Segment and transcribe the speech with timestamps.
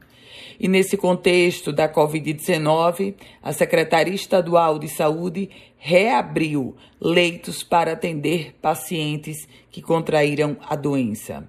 [0.58, 9.46] E nesse contexto da Covid-19, a Secretaria Estadual de Saúde reabriu leitos para atender pacientes
[9.70, 11.48] que contraíram a doença.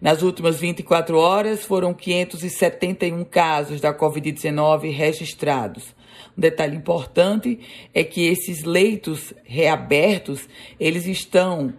[0.00, 5.94] Nas últimas 24 horas, foram 571 casos da Covid-19 registrados,
[6.36, 7.58] um detalhe importante
[7.94, 11.74] é que esses leitos reabertos, eles estão,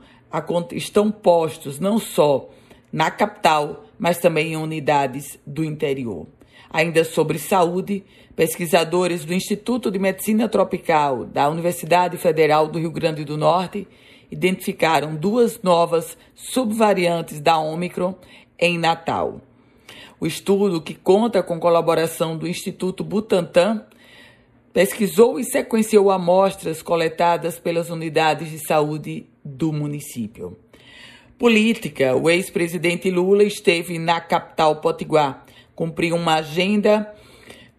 [0.71, 2.49] estão postos não só
[2.91, 6.27] na capital, mas também em unidades do interior.
[6.69, 8.03] Ainda sobre saúde,
[8.35, 13.87] pesquisadores do Instituto de Medicina Tropical da Universidade Federal do Rio Grande do Norte
[14.29, 18.15] identificaram duas novas subvariantes da Omicron
[18.59, 19.41] em Natal.
[20.19, 23.85] O estudo, que conta com colaboração do Instituto Butantan,
[24.73, 30.57] pesquisou e sequenciou amostras coletadas pelas unidades de saúde do município.
[31.37, 37.13] Política: o ex-presidente Lula esteve na capital Potiguar, cumpriu uma agenda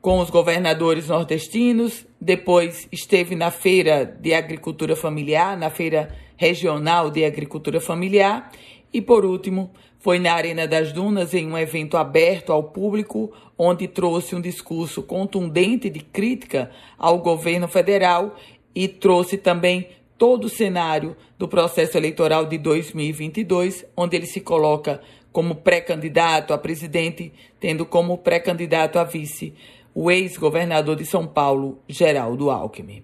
[0.00, 7.24] com os governadores nordestinos, depois esteve na Feira de Agricultura Familiar, na Feira Regional de
[7.24, 8.52] Agricultura Familiar,
[8.92, 13.88] e por último, foi na Arena das Dunas em um evento aberto ao público, onde
[13.88, 18.36] trouxe um discurso contundente de crítica ao governo federal
[18.72, 25.00] e trouxe também todo o cenário do processo eleitoral de 2022, onde ele se coloca
[25.32, 29.54] como pré-candidato a presidente, tendo como pré-candidato a vice
[29.94, 33.02] o ex-governador de São Paulo, Geraldo Alckmin.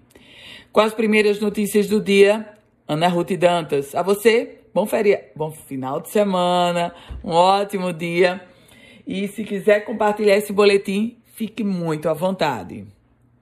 [0.71, 2.53] Com as primeiras notícias do dia,
[2.87, 3.95] Ana Ruth Dantas.
[3.95, 5.31] A você, Bom, feria...
[5.33, 6.93] Bom final de semana,
[7.23, 8.41] um ótimo dia.
[9.07, 12.85] E se quiser compartilhar esse boletim, fique muito à vontade.